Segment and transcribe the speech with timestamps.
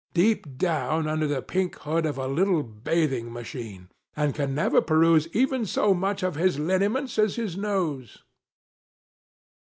[0.15, 5.27] deep down under the pink hood of a little bathing machine, and can never peruse
[5.31, 8.23] even so much of his lineaments as his nose.